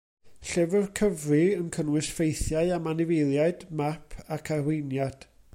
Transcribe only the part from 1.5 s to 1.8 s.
yn